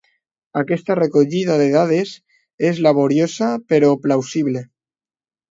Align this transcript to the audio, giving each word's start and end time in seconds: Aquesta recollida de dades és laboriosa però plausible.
Aquesta 0.59 0.95
recollida 0.99 1.57
de 1.61 1.67
dades 1.75 2.13
és 2.71 2.81
laboriosa 2.87 3.51
però 3.75 3.93
plausible. 4.09 4.67